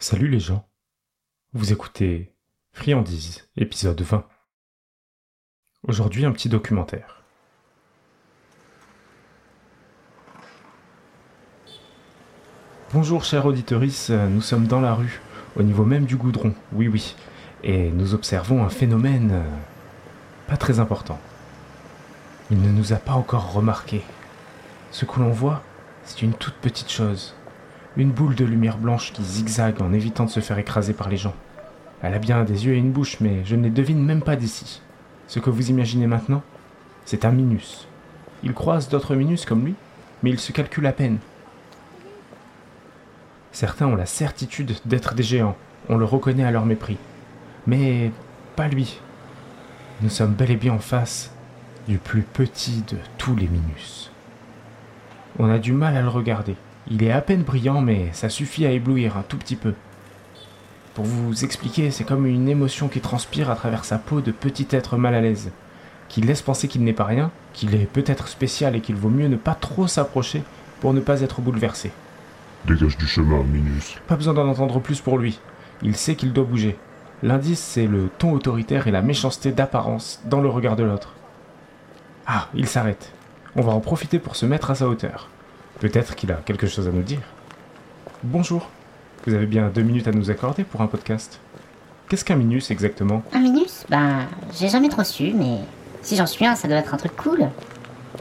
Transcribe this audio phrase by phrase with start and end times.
[0.00, 0.64] Salut les gens.
[1.54, 2.32] Vous écoutez
[2.70, 4.24] Friandise, épisode 20.
[5.88, 7.24] Aujourd'hui, un petit documentaire.
[12.92, 15.20] Bonjour chère auditorice, nous sommes dans la rue,
[15.56, 17.16] au niveau même du goudron, oui oui,
[17.64, 19.50] et nous observons un phénomène euh,
[20.46, 21.18] pas très important.
[22.52, 24.02] Il ne nous a pas encore remarqué.
[24.92, 25.64] Ce que l'on voit,
[26.04, 27.34] c'est une toute petite chose.
[27.98, 31.16] Une boule de lumière blanche qui zigzague en évitant de se faire écraser par les
[31.16, 31.34] gens.
[32.00, 34.36] Elle a bien des yeux et une bouche, mais je ne les devine même pas
[34.36, 34.80] d'ici.
[35.26, 36.44] Ce que vous imaginez maintenant,
[37.04, 37.88] c'est un Minus.
[38.44, 39.74] Il croise d'autres Minus comme lui,
[40.22, 41.18] mais il se calcule à peine.
[43.50, 45.56] Certains ont la certitude d'être des géants,
[45.88, 46.98] on le reconnaît à leur mépris.
[47.66, 48.12] Mais
[48.54, 49.00] pas lui.
[50.02, 51.32] Nous sommes bel et bien en face
[51.88, 54.12] du plus petit de tous les Minus.
[55.40, 56.54] On a du mal à le regarder.
[56.90, 59.74] Il est à peine brillant, mais ça suffit à éblouir un tout petit peu.
[60.94, 64.66] Pour vous expliquer, c'est comme une émotion qui transpire à travers sa peau de petit
[64.70, 65.50] être mal à l'aise,
[66.08, 69.28] qui laisse penser qu'il n'est pas rien, qu'il est peut-être spécial et qu'il vaut mieux
[69.28, 70.42] ne pas trop s'approcher
[70.80, 71.92] pour ne pas être bouleversé.
[72.66, 73.96] Dégage du chemin, Minus.
[74.06, 75.38] Pas besoin d'en entendre plus pour lui.
[75.82, 76.76] Il sait qu'il doit bouger.
[77.22, 81.14] L'indice, c'est le ton autoritaire et la méchanceté d'apparence dans le regard de l'autre.
[82.26, 83.12] Ah, il s'arrête.
[83.56, 85.28] On va en profiter pour se mettre à sa hauteur.
[85.80, 87.20] Peut-être qu'il a quelque chose à nous dire.
[88.24, 88.68] Bonjour.
[89.26, 91.38] Vous avez bien deux minutes à nous accorder pour un podcast.
[92.08, 93.22] Qu'est-ce qu'un minus exactement?
[93.32, 93.84] Un minus?
[93.88, 94.26] Ben,
[94.58, 95.58] j'ai jamais trop su, mais
[96.02, 97.48] si j'en suis un, ça doit être un truc cool.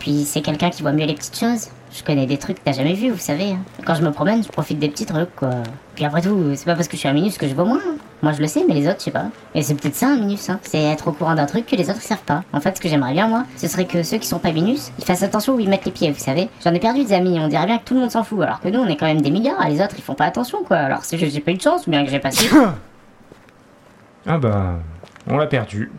[0.00, 1.68] Puis c'est quelqu'un qui voit mieux les petites choses.
[1.96, 3.52] Je connais des trucs que t'as jamais vus, vous savez.
[3.52, 3.58] hein.
[3.86, 5.50] Quand je me promène, je profite des petits trucs, quoi.
[5.94, 7.78] Puis après tout, c'est pas parce que je suis un minus que je vois moins.
[7.78, 7.96] hein.
[8.22, 9.26] Moi je le sais, mais les autres, je sais pas.
[9.54, 10.58] Et c'est peut-être ça un minus, hein.
[10.62, 12.42] C'est être au courant d'un truc que les autres savent pas.
[12.52, 14.90] En fait, ce que j'aimerais bien, moi, ce serait que ceux qui sont pas minus,
[14.98, 16.48] ils fassent attention où ils mettent les pieds, vous savez.
[16.64, 18.60] J'en ai perdu des amis, on dirait bien que tout le monde s'en fout, alors
[18.60, 20.76] que nous, on est quand même des milliards, les autres, ils font pas attention, quoi.
[20.76, 22.52] Alors c'est que j'ai pas eu de chance, ou bien que j'ai pas su.
[24.26, 24.80] Ah bah,
[25.28, 25.90] on l'a perdu.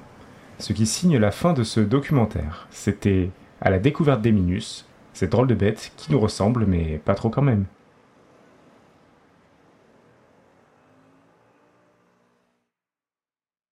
[0.59, 2.67] Ce qui signe la fin de ce documentaire.
[2.71, 3.29] C'était
[3.61, 4.85] à la découverte des minus,
[5.17, 7.65] ces drôles de bêtes qui nous ressemblent, mais pas trop quand même.